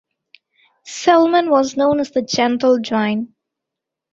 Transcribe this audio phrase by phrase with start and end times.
[0.83, 3.29] Selmon was known as The Gentle Giant.